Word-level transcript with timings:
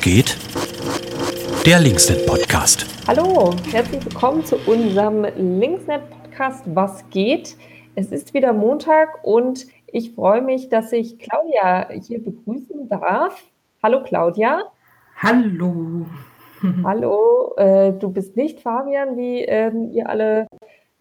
Geht? 0.00 0.36
Der 1.66 1.80
Linksnet 1.80 2.26
Podcast. 2.26 2.86
Hallo, 3.06 3.54
herzlich 3.70 4.04
willkommen 4.04 4.44
zu 4.44 4.56
unserem 4.66 5.26
Linksnet 5.36 6.02
Podcast 6.10 6.64
Was 6.74 7.08
geht? 7.10 7.56
Es 7.94 8.12
ist 8.12 8.34
wieder 8.34 8.52
Montag 8.52 9.24
und 9.24 9.66
ich 9.86 10.14
freue 10.14 10.42
mich, 10.42 10.68
dass 10.68 10.92
ich 10.92 11.18
Claudia 11.18 11.88
hier 11.90 12.22
begrüßen 12.22 12.88
darf. 12.88 13.42
Hallo 13.82 14.02
Claudia. 14.02 14.62
Hallo. 15.16 16.06
Hallo, 16.84 17.54
äh, 17.56 17.92
du 17.92 18.10
bist 18.10 18.36
nicht 18.36 18.60
Fabian, 18.60 19.16
wie 19.16 19.42
ähm, 19.42 19.90
ihr 19.92 20.08
alle 20.08 20.46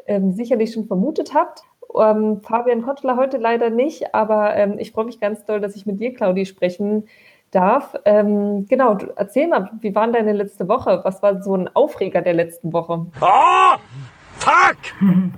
ähm, 0.05 0.31
sicherlich 0.31 0.73
schon 0.73 0.85
vermutet 0.85 1.33
habt. 1.33 1.61
Ähm, 1.97 2.41
Fabian 2.41 2.81
Kottler 2.81 3.17
heute 3.17 3.37
leider 3.37 3.69
nicht, 3.69 4.13
aber 4.13 4.55
ähm, 4.55 4.77
ich 4.79 4.91
freue 4.91 5.05
mich 5.05 5.19
ganz 5.19 5.45
doll, 5.45 5.61
dass 5.61 5.75
ich 5.75 5.85
mit 5.85 5.99
dir, 5.99 6.13
Claudi, 6.13 6.45
sprechen 6.45 7.07
darf. 7.55 7.95
Ähm, 8.05 8.65
genau, 8.67 8.95
du, 8.95 9.07
erzähl 9.15 9.47
mal, 9.47 9.71
wie 9.81 9.95
war 9.95 10.07
deine 10.07 10.33
letzte 10.33 10.67
Woche? 10.67 11.01
Was 11.03 11.23
war 11.23 11.41
so 11.41 11.55
ein 11.55 11.69
Aufreger 11.73 12.21
der 12.21 12.33
letzten 12.33 12.73
Woche? 12.73 13.05
Oh, 13.21 13.77
fuck! 14.37 14.77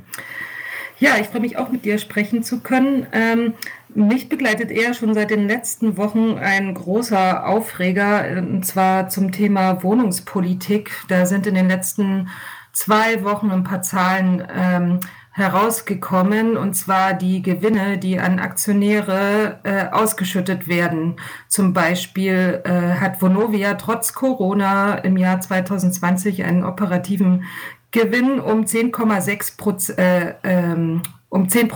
Ja, 0.99 1.17
ich 1.20 1.27
freue 1.27 1.41
mich 1.41 1.59
auch 1.59 1.70
mit 1.70 1.85
dir 1.85 1.99
sprechen 1.99 2.41
zu 2.41 2.59
können. 2.62 3.05
Ähm, 3.12 3.53
mich 3.93 4.30
begleitet 4.30 4.71
eher 4.71 4.95
schon 4.95 5.13
seit 5.13 5.30
den 5.30 5.48
letzten 5.48 5.95
Wochen 5.95 6.40
ein 6.40 6.73
großer 6.73 7.48
Aufreger, 7.48 8.26
und 8.35 8.65
zwar 8.65 9.07
zum 9.07 9.31
Thema 9.31 9.84
Wohnungspolitik. 9.84 10.90
Da 11.07 11.27
sind 11.27 11.45
in 11.45 11.54
den 11.54 11.70
letzten 11.70 12.29
zwei 12.73 13.23
Wochen 13.23 13.52
ein 13.52 13.63
paar 13.63 13.84
Zahlen 13.84 14.43
ähm, 14.52 14.99
herausgekommen, 15.38 16.57
und 16.57 16.74
zwar 16.74 17.13
die 17.13 17.43
Gewinne, 17.43 17.99
die 17.99 18.20
an 18.20 18.40
Aktionäre 18.40 19.60
äh, 19.63 19.85
ausgeschüttet 19.91 20.68
werden. 20.68 21.18
Zum 21.48 21.74
Beispiel 21.74 22.62
äh, 22.63 22.99
hat 22.99 23.21
Vonovia 23.21 23.76
trotz 23.76 24.13
Corona 24.13 24.96
im 24.96 25.15
Jahr 25.15 25.40
2020 25.40 26.43
einen 26.43 26.63
operativen 26.63 27.43
Gewinn 27.91 28.40
um 28.40 28.62
10,6 28.62 29.58
Prozent, 29.58 29.99
äh, 29.99 30.34
ähm, 30.43 31.04
um 31.30 31.48
10 31.48 31.70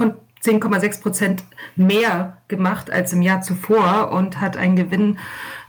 10,6 0.44 1.02
Prozent 1.04 1.44
mehr 1.76 2.38
gemacht 2.48 2.89
als 2.89 3.14
im 3.14 3.22
Jahr 3.22 3.42
zuvor 3.42 4.12
und 4.12 4.42
hat 4.42 4.58
einen 4.58 4.76
Gewinn 4.76 5.20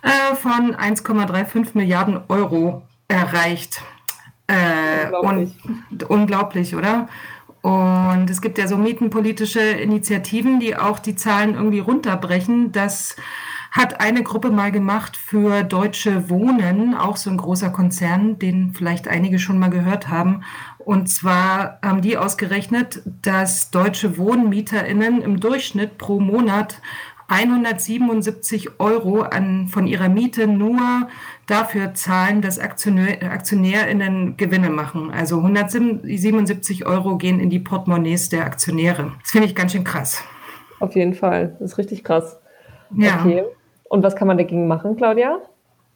äh, 0.00 0.34
von 0.34 0.74
1,35 0.74 1.72
Milliarden 1.74 2.22
Euro 2.28 2.82
erreicht. 3.06 3.82
Äh, 4.46 5.06
unglaublich. 5.06 5.54
Und, 5.90 6.04
unglaublich, 6.04 6.74
oder? 6.74 7.08
Und 7.62 8.28
es 8.28 8.40
gibt 8.40 8.58
ja 8.58 8.66
so 8.66 8.76
mietenpolitische 8.76 9.60
Initiativen, 9.60 10.60
die 10.60 10.76
auch 10.76 10.98
die 10.98 11.14
Zahlen 11.14 11.54
irgendwie 11.54 11.78
runterbrechen. 11.78 12.72
Das 12.72 13.16
hat 13.70 14.00
eine 14.00 14.22
Gruppe 14.22 14.50
mal 14.50 14.70
gemacht 14.70 15.16
für 15.16 15.62
Deutsche 15.62 16.28
Wohnen, 16.28 16.94
auch 16.94 17.16
so 17.16 17.30
ein 17.30 17.38
großer 17.38 17.70
Konzern, 17.70 18.38
den 18.38 18.74
vielleicht 18.74 19.08
einige 19.08 19.38
schon 19.38 19.58
mal 19.58 19.70
gehört 19.70 20.08
haben. 20.08 20.42
Und 20.78 21.08
zwar 21.08 21.78
haben 21.82 22.02
die 22.02 22.18
ausgerechnet, 22.18 23.00
dass 23.22 23.70
deutsche 23.70 24.18
WohnmieterInnen 24.18 25.22
im 25.22 25.40
Durchschnitt 25.40 25.96
pro 25.96 26.20
Monat 26.20 26.82
177 27.28 28.80
Euro 28.80 29.22
an, 29.22 29.68
von 29.68 29.86
ihrer 29.86 30.08
Miete 30.08 30.46
nur 30.46 31.08
dafür 31.46 31.94
zahlen, 31.94 32.42
dass 32.42 32.58
Aktionär, 32.58 33.22
AktionärInnen 33.22 34.36
Gewinne 34.36 34.70
machen. 34.70 35.10
Also 35.10 35.38
177 35.38 36.86
Euro 36.86 37.16
gehen 37.16 37.40
in 37.40 37.50
die 37.50 37.58
Portemonnaies 37.58 38.28
der 38.28 38.44
Aktionäre. 38.44 39.12
Das 39.20 39.30
finde 39.30 39.46
ich 39.46 39.54
ganz 39.54 39.72
schön 39.72 39.84
krass. 39.84 40.22
Auf 40.80 40.94
jeden 40.94 41.14
Fall. 41.14 41.56
Das 41.60 41.72
ist 41.72 41.78
richtig 41.78 42.04
krass. 42.04 42.38
Ja. 42.96 43.20
Okay. 43.20 43.44
Und 43.84 44.02
was 44.02 44.16
kann 44.16 44.28
man 44.28 44.38
dagegen 44.38 44.66
machen, 44.68 44.96
Claudia? 44.96 45.38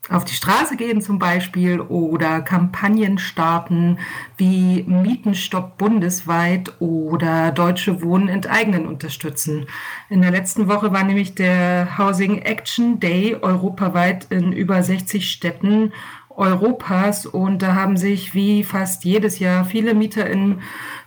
Auf 0.09 0.25
die 0.25 0.35
Straße 0.35 0.77
gehen 0.77 1.01
zum 1.01 1.19
Beispiel 1.19 1.81
oder 1.81 2.41
Kampagnen 2.41 3.19
starten 3.19 3.99
wie 4.37 4.85
Mietenstopp 4.85 5.79
bundesweit 5.79 6.73
oder 6.81 7.51
Deutsche 7.51 8.03
Wohnen 8.03 8.29
enteignen 8.29 8.87
unterstützen. 8.87 9.67
In 10.09 10.23
der 10.23 10.31
letzten 10.31 10.69
Woche 10.69 10.93
war 10.93 11.03
nämlich 11.03 11.35
der 11.35 11.99
Housing 11.99 12.39
Action 12.39 13.01
Day 13.01 13.37
europaweit 13.41 14.27
in 14.31 14.53
über 14.53 14.83
60 14.83 15.29
Städten 15.29 15.93
Europas 16.37 17.27
und 17.27 17.63
da 17.63 17.75
haben 17.75 17.97
sich 17.97 18.35
wie 18.35 18.63
fast 18.63 19.05
jedes 19.05 19.39
Jahr 19.39 19.65
viele 19.65 19.95
MieterInnen 19.95 20.61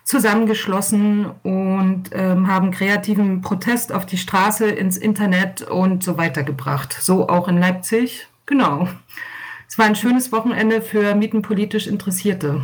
zusammengeschlossen 0.04 1.28
und 1.44 2.10
ähm, 2.14 2.48
haben 2.48 2.72
kreativen 2.72 3.42
Protest 3.42 3.94
auf 3.94 4.08
die 4.08 4.18
Straße, 4.18 4.68
ins 4.68 4.98
Internet 4.98 5.62
und 5.62 6.04
so 6.04 6.18
weiter 6.18 6.42
gebracht. 6.42 6.98
So 7.00 7.30
auch 7.30 7.48
in 7.48 7.60
Leipzig 7.60 8.29
Genau. 8.50 8.88
Es 9.68 9.78
war 9.78 9.86
ein 9.86 9.96
schönes 9.96 10.32
Wochenende 10.32 10.82
für 10.82 11.14
mietenpolitisch 11.14 11.86
Interessierte. 11.86 12.64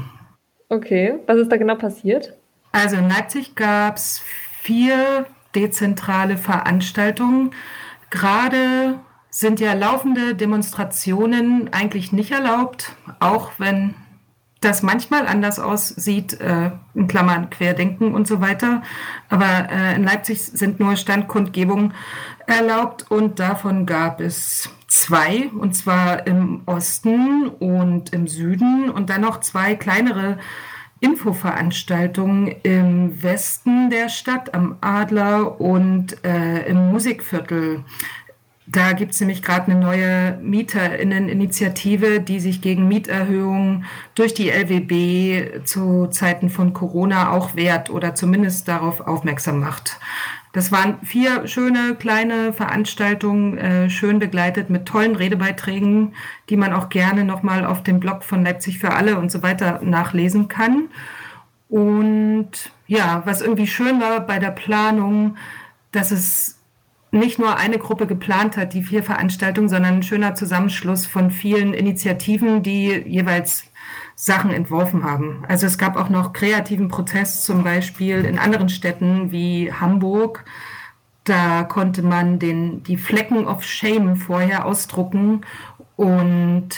Okay, 0.68 1.20
was 1.28 1.38
ist 1.38 1.52
da 1.52 1.58
genau 1.58 1.76
passiert? 1.76 2.34
Also 2.72 2.96
in 2.96 3.08
Leipzig 3.08 3.54
gab 3.54 3.98
es 3.98 4.24
vier 4.62 5.28
dezentrale 5.54 6.38
Veranstaltungen. 6.38 7.52
Gerade 8.10 9.00
sind 9.30 9.60
ja 9.60 9.74
laufende 9.74 10.34
Demonstrationen 10.34 11.72
eigentlich 11.72 12.12
nicht 12.12 12.32
erlaubt, 12.32 12.94
auch 13.20 13.52
wenn 13.60 13.94
das 14.62 14.82
manchmal 14.82 15.28
anders 15.28 15.60
aussieht, 15.60 16.42
äh, 16.42 16.72
in 16.96 17.08
Klammern 17.08 17.52
Querdenken 17.52 18.16
und 18.16 18.28
so 18.28 18.42
weiter. 18.42 18.82
Aber 19.30 19.70
äh, 19.70 19.96
in 19.96 20.04
Leipzig 20.04 20.42
sind 20.42 20.80
nur 20.80 20.96
Standkundgebungen 20.96 21.94
erlaubt 22.48 23.06
und 23.12 23.40
davon 23.40 23.86
gab 23.86 24.20
es 24.20 24.72
zwei, 25.06 25.50
und 25.60 25.76
zwar 25.76 26.26
im 26.26 26.64
Osten 26.66 27.48
und 27.48 28.12
im 28.12 28.28
Süden 28.28 28.90
und 28.90 29.12
dann 29.12 29.22
noch 29.22 29.40
zwei 29.40 29.76
kleinere 29.76 30.40
Infoveranstaltungen 31.00 32.48
im 32.64 33.22
Westen 33.22 33.92
der 33.92 34.10
Stadt, 34.10 34.56
am 34.56 34.78
Adler 34.82 35.62
und 35.62 36.24
äh, 36.26 36.66
im 36.68 36.92
Musikviertel. 36.92 37.84
Da 38.66 38.94
gibt 38.94 39.12
es 39.12 39.20
nämlich 39.20 39.44
gerade 39.44 39.72
eine 39.72 39.80
neue 39.80 40.40
Mieterinneninitiative, 40.42 42.20
die 42.20 42.40
sich 42.40 42.62
gegen 42.62 42.88
Mieterhöhungen 42.88 43.86
durch 44.16 44.34
die 44.34 44.50
LWB 44.50 45.66
zu 45.66 46.08
Zeiten 46.08 46.50
von 46.50 46.74
Corona 46.74 47.32
auch 47.32 47.56
wehrt 47.56 47.92
oder 47.92 48.16
zumindest 48.16 48.68
darauf 48.68 49.02
aufmerksam 49.02 49.60
macht. 49.60 50.00
Das 50.56 50.72
waren 50.72 51.00
vier 51.04 51.50
schöne 51.50 51.96
kleine 51.96 52.54
Veranstaltungen, 52.54 53.58
äh, 53.58 53.90
schön 53.90 54.20
begleitet 54.20 54.70
mit 54.70 54.86
tollen 54.86 55.18
Redebeiträgen, 55.18 56.14
die 56.50 56.56
man 56.56 56.72
auch 56.72 56.88
gerne 56.88 57.26
nochmal 57.26 57.66
auf 57.66 57.84
dem 57.84 58.00
Blog 58.00 58.24
von 58.24 58.46
Leipzig 58.46 58.80
für 58.80 58.94
alle 58.94 59.20
und 59.20 59.30
so 59.30 59.44
weiter 59.44 59.82
nachlesen 59.84 60.48
kann. 60.48 60.88
Und 61.68 62.72
ja, 62.88 63.22
was 63.26 63.42
irgendwie 63.42 63.68
schön 63.68 64.00
war 64.00 64.22
bei 64.22 64.40
der 64.40 64.52
Planung, 64.52 65.36
dass 65.92 66.12
es 66.12 66.58
nicht 67.12 67.38
nur 67.38 67.58
eine 67.58 67.78
Gruppe 67.78 68.08
geplant 68.08 68.56
hat, 68.56 68.74
die 68.74 68.84
vier 68.84 69.04
Veranstaltungen, 69.04 69.68
sondern 69.68 69.96
ein 69.96 70.04
schöner 70.04 70.36
Zusammenschluss 70.36 71.06
von 71.06 71.32
vielen 71.32 71.74
Initiativen, 71.74 72.64
die 72.64 73.04
jeweils 73.06 73.66
Sachen 74.16 74.52
entworfen 74.52 75.04
haben. 75.04 75.44
Also 75.48 75.68
es 75.68 75.78
gab 75.78 75.98
auch 75.98 76.10
noch 76.10 76.34
kreativen 76.34 76.88
Protest 76.88 77.44
zum 77.44 77.64
Beispiel 77.64 78.24
in 78.24 78.40
anderen 78.40 78.70
Städten 78.70 79.32
wie 79.32 79.72
Hamburg. 79.74 80.46
Da 81.26 81.64
konnte 81.64 82.02
man 82.02 82.40
den, 82.40 82.84
die 82.84 82.98
Flecken 82.98 83.46
of 83.46 83.64
Shame 83.64 84.16
vorher 84.16 84.66
ausdrucken 84.66 85.42
und 85.98 86.70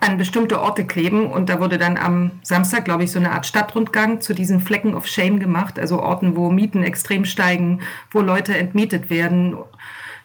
an 0.00 0.18
bestimmte 0.18 0.60
Orte 0.60 0.86
kleben. 0.86 1.30
Und 1.30 1.48
da 1.48 1.60
wurde 1.60 1.78
dann 1.78 1.96
am 1.96 2.32
Samstag, 2.42 2.84
glaube 2.84 3.04
ich, 3.04 3.12
so 3.12 3.18
eine 3.18 3.32
Art 3.32 3.46
Stadtrundgang 3.46 4.20
zu 4.20 4.34
diesen 4.34 4.60
Flecken 4.60 4.94
of 4.94 5.06
Shame 5.06 5.38
gemacht. 5.40 5.78
Also 5.78 6.02
Orten, 6.02 6.36
wo 6.36 6.50
Mieten 6.50 6.82
extrem 6.82 7.24
steigen, 7.24 7.80
wo 8.10 8.20
Leute 8.20 8.56
entmietet 8.56 9.08
werden. 9.08 9.56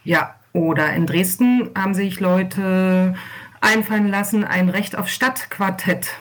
Ja, 0.04 0.36
oder 0.54 0.92
in 0.94 1.06
Dresden 1.06 1.70
haben 1.78 1.94
sich 1.94 2.20
Leute 2.20 3.16
einfallen 3.62 4.08
lassen, 4.08 4.44
ein 4.44 4.70
Recht 4.70 4.98
auf 4.98 5.08
Stadtquartett 5.08 6.12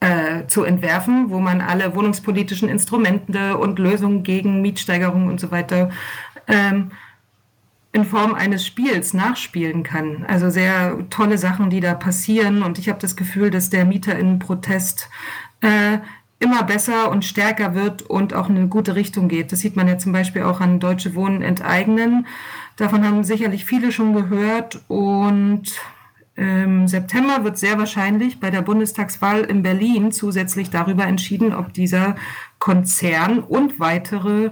äh, 0.00 0.46
zu 0.46 0.64
entwerfen, 0.64 1.30
wo 1.30 1.40
man 1.40 1.60
alle 1.60 1.94
wohnungspolitischen 1.94 2.68
Instrumente 2.68 3.58
und 3.58 3.78
Lösungen 3.78 4.22
gegen 4.22 4.62
Mietsteigerungen 4.62 5.28
und 5.28 5.40
so 5.40 5.50
weiter 5.50 5.90
ähm, 6.48 6.90
in 7.92 8.04
Form 8.04 8.34
eines 8.34 8.64
Spiels 8.64 9.14
nachspielen 9.14 9.82
kann. 9.82 10.24
Also 10.26 10.48
sehr 10.48 10.96
tolle 11.10 11.38
Sachen, 11.38 11.70
die 11.70 11.80
da 11.80 11.94
passieren. 11.94 12.62
Und 12.62 12.78
ich 12.78 12.88
habe 12.88 13.00
das 13.00 13.16
Gefühl, 13.16 13.50
dass 13.50 13.68
der 13.68 13.84
Mieterinnenprotest 13.84 15.08
äh, 15.60 15.98
immer 16.38 16.62
besser 16.62 17.10
und 17.10 17.24
stärker 17.24 17.74
wird 17.74 18.02
und 18.02 18.32
auch 18.32 18.48
in 18.48 18.56
eine 18.56 18.68
gute 18.68 18.94
Richtung 18.94 19.28
geht. 19.28 19.52
Das 19.52 19.60
sieht 19.60 19.76
man 19.76 19.88
ja 19.88 19.98
zum 19.98 20.12
Beispiel 20.12 20.42
auch 20.42 20.60
an 20.60 20.80
Deutsche 20.80 21.14
Wohnen 21.14 21.42
enteignen. 21.42 22.26
Davon 22.76 23.04
haben 23.04 23.24
sicherlich 23.24 23.66
viele 23.66 23.92
schon 23.92 24.14
gehört 24.14 24.80
und 24.88 25.64
im 26.40 26.88
September 26.88 27.44
wird 27.44 27.58
sehr 27.58 27.76
wahrscheinlich 27.76 28.40
bei 28.40 28.50
der 28.50 28.62
Bundestagswahl 28.62 29.42
in 29.42 29.62
Berlin 29.62 30.10
zusätzlich 30.10 30.70
darüber 30.70 31.04
entschieden, 31.04 31.54
ob 31.54 31.74
dieser 31.74 32.16
Konzern 32.58 33.40
und 33.40 33.78
weitere 33.78 34.50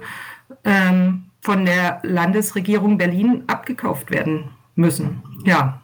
ähm, 0.65 1.31
von 1.41 1.65
der 1.65 2.01
Landesregierung 2.03 2.99
Berlin 2.99 3.45
abgekauft 3.47 4.11
werden 4.11 4.51
müssen. 4.75 5.23
Ja. 5.45 5.81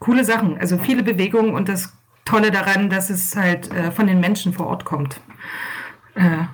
coole 0.00 0.24
Sachen. 0.24 0.58
Also 0.58 0.76
viele 0.76 1.04
Bewegungen 1.04 1.54
und 1.54 1.68
das 1.68 1.96
Tolle 2.24 2.50
daran, 2.50 2.90
dass 2.90 3.08
es 3.08 3.36
halt 3.36 3.72
äh, 3.72 3.92
von 3.92 4.08
den 4.08 4.18
Menschen 4.18 4.52
vor 4.52 4.66
Ort 4.66 4.84
kommt. 4.84 5.20
Äh, 6.16 6.46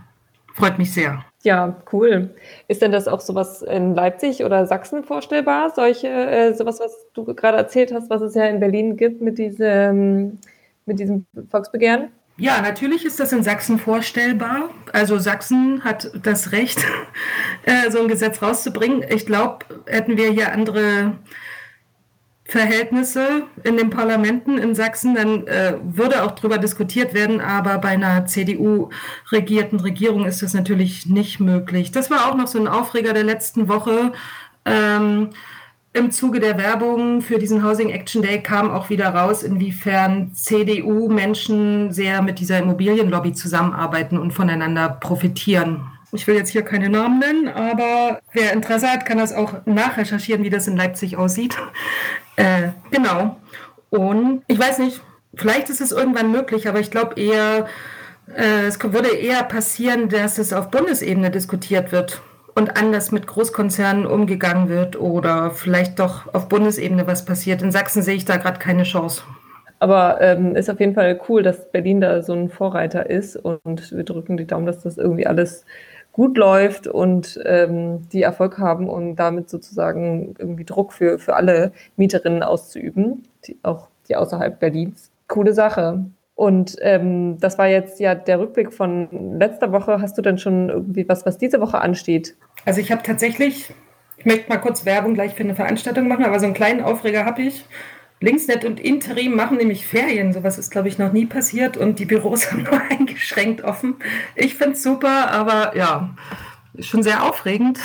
freut 0.58 0.78
mich 0.78 0.92
sehr. 0.92 1.24
Ja, 1.44 1.80
cool. 1.92 2.34
Ist 2.66 2.82
denn 2.82 2.90
das 2.90 3.06
auch 3.06 3.20
sowas 3.20 3.62
in 3.62 3.94
Leipzig 3.94 4.44
oder 4.44 4.66
Sachsen 4.66 5.04
vorstellbar? 5.04 5.72
Solche, 5.74 6.08
äh, 6.08 6.52
sowas, 6.52 6.80
was 6.80 7.06
du 7.14 7.24
gerade 7.24 7.56
erzählt 7.56 7.92
hast, 7.94 8.10
was 8.10 8.20
es 8.22 8.34
ja 8.34 8.46
in 8.46 8.58
Berlin 8.58 8.96
gibt 8.96 9.22
mit 9.22 9.38
diesem, 9.38 10.38
mit 10.84 10.98
diesem 10.98 11.26
Volksbegehren? 11.48 12.08
Ja, 12.38 12.60
natürlich 12.60 13.04
ist 13.04 13.20
das 13.20 13.32
in 13.32 13.42
Sachsen 13.42 13.78
vorstellbar. 13.78 14.70
Also 14.92 15.18
Sachsen 15.18 15.84
hat 15.84 16.10
das 16.22 16.50
Recht, 16.50 16.78
äh, 17.64 17.90
so 17.90 18.00
ein 18.00 18.08
Gesetz 18.08 18.42
rauszubringen. 18.42 19.04
Ich 19.08 19.24
glaube, 19.24 19.64
hätten 19.86 20.16
wir 20.16 20.30
hier 20.30 20.52
andere 20.52 21.14
Verhältnisse 22.48 23.42
in 23.62 23.76
den 23.76 23.90
Parlamenten 23.90 24.56
in 24.56 24.74
Sachsen, 24.74 25.14
dann 25.14 25.46
äh, 25.46 25.74
würde 25.82 26.22
auch 26.22 26.30
darüber 26.30 26.56
diskutiert 26.56 27.12
werden, 27.12 27.42
aber 27.42 27.76
bei 27.76 27.90
einer 27.90 28.24
CDU-regierten 28.24 29.78
Regierung 29.80 30.24
ist 30.24 30.40
das 30.40 30.54
natürlich 30.54 31.04
nicht 31.04 31.40
möglich. 31.40 31.92
Das 31.92 32.10
war 32.10 32.26
auch 32.26 32.34
noch 32.34 32.46
so 32.46 32.58
ein 32.58 32.66
Aufreger 32.66 33.12
der 33.12 33.24
letzten 33.24 33.68
Woche. 33.68 34.12
Ähm, 34.64 35.28
Im 35.92 36.10
Zuge 36.10 36.40
der 36.40 36.56
Werbung 36.56 37.20
für 37.20 37.38
diesen 37.38 37.62
Housing 37.62 37.90
Action 37.90 38.22
Day 38.22 38.42
kam 38.42 38.70
auch 38.70 38.88
wieder 38.88 39.10
raus, 39.10 39.42
inwiefern 39.42 40.32
CDU-Menschen 40.32 41.92
sehr 41.92 42.22
mit 42.22 42.38
dieser 42.38 42.60
Immobilienlobby 42.60 43.34
zusammenarbeiten 43.34 44.16
und 44.16 44.30
voneinander 44.30 44.88
profitieren. 44.88 45.82
Ich 46.12 46.26
will 46.26 46.36
jetzt 46.36 46.48
hier 46.48 46.62
keine 46.62 46.88
Namen 46.88 47.18
nennen, 47.18 47.48
aber 47.48 48.20
wer 48.32 48.54
Interesse 48.54 48.90
hat, 48.90 49.04
kann 49.04 49.18
das 49.18 49.34
auch 49.34 49.66
nachrecherchieren, 49.66 50.42
wie 50.44 50.50
das 50.50 50.66
in 50.66 50.78
Leipzig 50.78 51.18
aussieht. 51.18 51.54
Äh, 52.38 52.68
genau. 52.92 53.36
Und 53.90 54.42
ich 54.46 54.58
weiß 54.58 54.78
nicht, 54.78 55.00
vielleicht 55.34 55.70
ist 55.70 55.80
es 55.80 55.90
irgendwann 55.90 56.30
möglich, 56.30 56.68
aber 56.68 56.78
ich 56.78 56.90
glaube 56.90 57.20
eher, 57.20 57.66
äh, 58.36 58.66
es 58.66 58.80
würde 58.80 59.08
eher 59.08 59.42
passieren, 59.42 60.08
dass 60.08 60.38
es 60.38 60.52
auf 60.52 60.70
Bundesebene 60.70 61.32
diskutiert 61.32 61.90
wird 61.90 62.20
und 62.54 62.80
anders 62.80 63.10
mit 63.10 63.26
Großkonzernen 63.26 64.06
umgegangen 64.06 64.68
wird 64.68 65.00
oder 65.00 65.50
vielleicht 65.50 65.98
doch 65.98 66.32
auf 66.32 66.48
Bundesebene 66.48 67.08
was 67.08 67.24
passiert. 67.24 67.60
In 67.60 67.72
Sachsen 67.72 68.02
sehe 68.02 68.14
ich 68.14 68.24
da 68.24 68.36
gerade 68.36 68.60
keine 68.60 68.84
Chance. 68.84 69.22
Aber 69.80 70.20
ähm, 70.20 70.54
ist 70.54 70.70
auf 70.70 70.78
jeden 70.78 70.94
Fall 70.94 71.20
cool, 71.28 71.42
dass 71.42 71.72
Berlin 71.72 72.00
da 72.00 72.22
so 72.22 72.34
ein 72.34 72.50
Vorreiter 72.50 73.10
ist 73.10 73.36
und 73.36 73.90
wir 73.90 74.04
drücken 74.04 74.36
die 74.36 74.46
Daumen, 74.46 74.66
dass 74.66 74.82
das 74.82 74.96
irgendwie 74.96 75.26
alles 75.26 75.64
gut 76.12 76.36
läuft 76.36 76.86
und 76.86 77.38
ähm, 77.44 78.08
die 78.10 78.22
Erfolg 78.22 78.58
haben, 78.58 78.88
um 78.88 79.14
damit 79.14 79.48
sozusagen 79.48 80.34
irgendwie 80.38 80.64
Druck 80.64 80.92
für, 80.92 81.18
für 81.18 81.36
alle 81.36 81.72
Mieterinnen 81.96 82.42
auszuüben, 82.42 83.28
die, 83.46 83.56
auch 83.62 83.88
die 84.08 84.16
außerhalb 84.16 84.58
Berlins. 84.58 85.10
Coole 85.28 85.52
Sache. 85.52 86.04
Und 86.34 86.76
ähm, 86.82 87.38
das 87.40 87.58
war 87.58 87.66
jetzt 87.66 87.98
ja 88.00 88.14
der 88.14 88.40
Rückblick 88.40 88.72
von 88.72 89.38
letzter 89.38 89.72
Woche. 89.72 90.00
Hast 90.00 90.16
du 90.16 90.22
denn 90.22 90.38
schon 90.38 90.68
irgendwie 90.68 91.08
was, 91.08 91.26
was 91.26 91.36
diese 91.36 91.60
Woche 91.60 91.80
ansteht? 91.80 92.36
Also 92.64 92.80
ich 92.80 92.92
habe 92.92 93.02
tatsächlich, 93.02 93.74
ich 94.16 94.24
möchte 94.24 94.48
mal 94.48 94.58
kurz 94.58 94.84
Werbung 94.84 95.14
gleich 95.14 95.34
für 95.34 95.42
eine 95.42 95.54
Veranstaltung 95.54 96.06
machen, 96.06 96.24
aber 96.24 96.38
so 96.38 96.46
einen 96.46 96.54
kleinen 96.54 96.80
Aufreger 96.80 97.24
habe 97.24 97.42
ich. 97.42 97.64
Linksnet 98.20 98.64
und 98.64 98.80
Interim 98.80 99.36
machen 99.36 99.58
nämlich 99.58 99.86
Ferien. 99.86 100.32
Sowas 100.32 100.58
ist, 100.58 100.70
glaube 100.70 100.88
ich, 100.88 100.98
noch 100.98 101.12
nie 101.12 101.26
passiert 101.26 101.76
und 101.76 101.98
die 101.98 102.04
Büros 102.04 102.50
haben 102.52 102.64
nur 102.64 102.80
eingeschränkt 102.90 103.62
offen. 103.62 103.96
Ich 104.34 104.54
finde 104.54 104.72
es 104.72 104.82
super, 104.82 105.30
aber 105.30 105.76
ja, 105.76 106.10
schon 106.80 107.02
sehr 107.02 107.24
aufregend. 107.24 107.78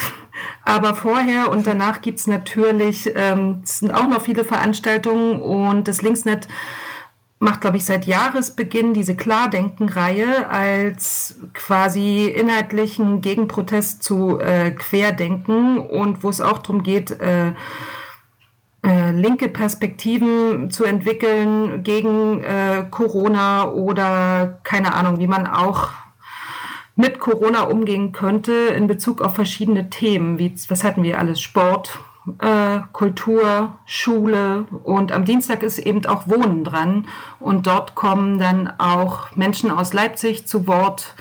Aber 0.66 0.96
vorher 0.96 1.52
und 1.52 1.68
danach 1.68 2.02
gibt 2.02 2.20
es 2.20 2.28
natürlich, 2.28 3.12
ähm, 3.16 3.62
es 3.64 3.80
sind 3.80 3.92
auch 3.92 4.08
noch 4.08 4.22
viele 4.22 4.44
Veranstaltungen 4.44 5.42
und 5.42 5.88
das 5.88 6.02
Linksnet 6.02 6.48
macht, 7.44 7.62
glaube 7.62 7.78
ich, 7.78 7.86
seit 7.86 8.06
Jahresbeginn 8.06 8.94
diese 8.94 9.16
Klardenken-Reihe 9.16 10.50
als 10.50 11.40
quasi 11.54 12.26
inhaltlichen 12.26 13.22
Gegenprotest 13.22 14.02
zu 14.02 14.40
äh, 14.40 14.72
Querdenken 14.72 15.78
und 15.78 16.24
wo 16.24 16.30
es 16.30 16.42
auch 16.42 16.60
darum 16.60 16.84
geht, 16.84 17.12
äh, 17.12 17.52
äh, 18.86 19.12
linke 19.12 19.48
Perspektiven 19.48 20.70
zu 20.70 20.84
entwickeln 20.84 21.84
gegen 21.84 22.44
äh, 22.44 22.86
Corona 22.90 23.72
oder 23.72 24.60
keine 24.64 24.94
Ahnung, 24.94 25.20
wie 25.20 25.28
man 25.28 25.48
auch 25.48 25.90
mit 26.96 27.20
Corona 27.20 27.64
umgehen 27.64 28.12
könnte 28.12 28.52
in 28.52 28.88
Bezug 28.88 29.22
auf 29.22 29.36
verschiedene 29.36 29.90
Themen, 29.90 30.38
wie 30.38 30.54
was 30.68 30.84
hatten 30.84 31.02
wir 31.02 31.18
alles? 31.18 31.42
Sport, 31.42 31.98
äh, 32.40 32.80
Kultur, 32.92 33.80
Schule 33.86 34.66
und 34.84 35.12
am 35.12 35.26
Dienstag 35.26 35.64
ist 35.64 35.80
eben 35.80 36.06
auch 36.06 36.28
Wohnen 36.28 36.64
dran 36.64 37.08
und 37.40 37.68
dort 37.68 37.96
kommen 37.96 38.38
dann 38.38 38.72
auch 38.80 39.36
Menschen 39.36 39.72
aus 39.72 39.94
Leipzig 39.94 40.46
zu 40.46 40.68
Wort, 40.68 41.16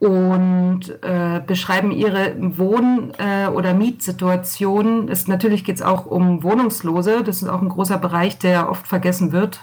und 0.00 0.82
äh, 1.02 1.40
beschreiben 1.44 1.90
ihre 1.90 2.36
Wohn- 2.38 3.12
äh, 3.18 3.48
oder 3.48 3.74
Mietsituation. 3.74 5.08
Es, 5.08 5.26
natürlich 5.26 5.64
geht 5.64 5.76
es 5.76 5.82
auch 5.82 6.06
um 6.06 6.42
Wohnungslose. 6.42 7.24
Das 7.24 7.42
ist 7.42 7.48
auch 7.48 7.62
ein 7.62 7.68
großer 7.68 7.98
Bereich, 7.98 8.38
der 8.38 8.70
oft 8.70 8.86
vergessen 8.86 9.32
wird. 9.32 9.60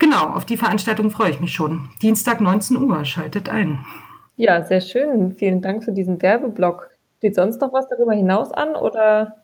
Genau, 0.00 0.26
auf 0.34 0.44
die 0.44 0.56
Veranstaltung 0.56 1.10
freue 1.10 1.30
ich 1.30 1.40
mich 1.40 1.52
schon. 1.52 1.90
Dienstag 2.02 2.40
19 2.40 2.76
Uhr, 2.76 3.04
schaltet 3.04 3.48
ein. 3.48 3.84
Ja, 4.36 4.64
sehr 4.64 4.80
schön. 4.80 5.32
Vielen 5.32 5.62
Dank 5.62 5.84
für 5.84 5.92
diesen 5.92 6.20
Werbeblock. 6.22 6.90
Steht 7.18 7.34
sonst 7.34 7.60
noch 7.60 7.72
was 7.72 7.88
darüber 7.88 8.12
hinaus 8.12 8.52
an 8.52 8.74
oder 8.76 9.36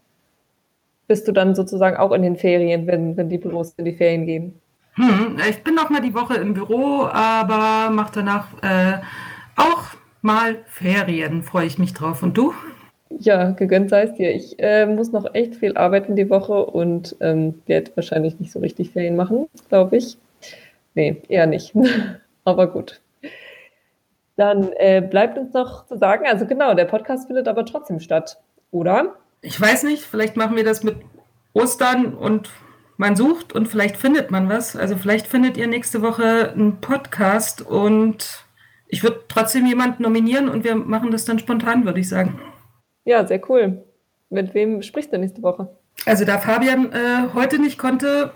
bist 1.07 1.29
du 1.29 1.33
dann 1.33 1.55
sozusagen 1.55 1.97
auch 1.97 2.13
in 2.13 2.23
den 2.23 2.37
Ferien, 2.37 2.87
wenn, 2.87 3.17
wenn 3.17 3.29
die 3.29 3.39
Büros 3.39 3.75
in 3.77 3.85
die 3.85 3.95
Ferien 3.95 4.27
gehen? 4.27 4.61
Hm, 4.95 5.37
ich 5.49 5.63
bin 5.65 5.75
noch 5.75 5.91
mal 5.91 6.01
die 6.01 6.15
Woche 6.15 6.35
im 6.35 6.55
Büro, 6.55 7.03
aber 7.03 7.91
mache 7.91 8.13
danach 8.15 8.47
äh, 8.63 8.99
auch 9.57 9.83
mal 10.25 10.57
Ferien. 10.67 11.43
Freue 11.43 11.67
ich 11.67 11.79
mich 11.79 11.93
drauf. 11.93 12.23
Und 12.23 12.37
du? 12.37 12.53
Ja, 13.11 13.51
gegönnt 13.53 13.91
sei 13.91 14.03
es 14.03 14.15
dir. 14.15 14.35
Ich 14.35 14.59
äh, 14.59 14.87
muss 14.87 15.13
noch 15.13 15.35
echt 15.35 15.55
viel 15.55 15.77
arbeiten 15.77 16.17
die 16.17 16.31
Woche 16.31 16.67
und 16.67 17.15
ähm, 17.21 17.63
werde 17.67 17.93
wahrscheinlich 17.95 18.41
nicht 18.41 18.51
so 18.51 18.59
richtig 18.59 18.91
Ferien 18.91 19.15
machen, 19.15 19.47
glaube 19.69 19.99
ich. 19.99 20.17
Nee, 20.95 21.23
eher 21.29 21.47
nicht. 21.47 21.75
aber 22.45 22.67
gut. 22.67 23.01
Dann 24.37 24.73
äh, 24.79 25.01
bleibt 25.01 25.39
uns 25.39 25.53
noch 25.53 25.87
zu 25.87 25.97
sagen, 25.97 26.25
also 26.27 26.47
genau, 26.47 26.75
der 26.75 26.87
Podcast 26.87 27.29
findet 27.29 27.47
aber 27.47 27.65
trotzdem 27.65 28.01
statt, 28.01 28.39
oder? 28.73 29.15
Ich 29.43 29.61
weiß 29.61 29.85
nicht, 29.85 30.03
vielleicht 30.03 30.37
machen 30.37 30.57
wir 30.57 30.65
das 30.65 30.83
mit 30.83 30.97
Ostern 31.53 32.15
und 32.15 32.51
man 32.97 33.15
sucht 33.15 33.53
und 33.53 33.69
vielleicht 33.69 33.97
findet 33.97 34.31
man 34.31 34.49
was. 34.49 34.75
Also 34.75 34.97
vielleicht 34.97 35.27
findet 35.27 35.57
ihr 35.57 35.69
nächste 35.69 36.03
Woche 36.03 36.51
einen 36.53 36.81
Podcast 36.81 37.63
und 37.63 38.45
ich 38.89 39.03
würde 39.03 39.21
trotzdem 39.29 39.67
jemanden 39.67 40.03
nominieren 40.03 40.49
und 40.49 40.65
wir 40.65 40.75
machen 40.75 41.11
das 41.11 41.25
dann 41.25 41.39
spontan, 41.39 41.85
würde 41.85 42.01
ich 42.01 42.09
sagen. 42.09 42.41
Ja, 43.05 43.27
sehr 43.27 43.41
cool. 43.49 43.85
Mit 44.31 44.55
wem 44.55 44.83
sprichst 44.83 45.13
du 45.13 45.19
nächste 45.19 45.43
Woche? 45.43 45.69
Also 46.07 46.25
da 46.25 46.39
Fabian 46.39 46.93
äh, 46.93 47.33
heute 47.35 47.59
nicht 47.59 47.79
konnte, 47.79 48.33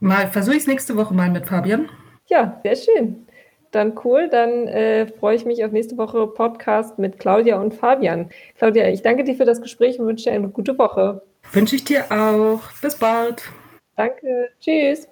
mal 0.00 0.28
versuche 0.28 0.56
ich 0.56 0.62
es 0.62 0.66
nächste 0.66 0.96
Woche 0.96 1.14
mal 1.14 1.30
mit 1.30 1.46
Fabian. 1.46 1.88
Ja, 2.28 2.60
sehr 2.62 2.76
schön. 2.76 3.26
Dann 3.70 3.98
cool, 4.04 4.28
dann 4.28 4.66
äh, 4.66 5.06
freue 5.06 5.36
ich 5.36 5.44
mich 5.44 5.64
auf 5.64 5.70
nächste 5.70 5.96
Woche 5.96 6.26
Podcast 6.26 6.98
mit 6.98 7.18
Claudia 7.20 7.60
und 7.60 7.74
Fabian. 7.74 8.30
Claudia, 8.58 8.88
ich 8.88 9.02
danke 9.02 9.22
dir 9.22 9.36
für 9.36 9.44
das 9.44 9.62
Gespräch 9.62 10.00
und 10.00 10.06
wünsche 10.06 10.24
dir 10.24 10.32
eine 10.32 10.48
gute 10.48 10.76
Woche. 10.76 11.22
Wünsche 11.52 11.76
ich 11.76 11.84
dir 11.84 12.04
auch. 12.10 12.60
Bis 12.82 12.96
bald. 12.96 13.44
Danke. 13.96 14.50
Tschüss. 14.60 15.09